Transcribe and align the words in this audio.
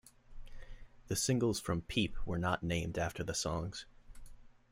The 1.09 1.15
singles 1.15 1.59
from 1.59 1.83
"Peep" 1.83 2.17
were 2.25 2.39
not 2.39 2.63
named 2.63 2.97
after 2.97 3.23
the 3.23 3.35
songs. 3.35 3.85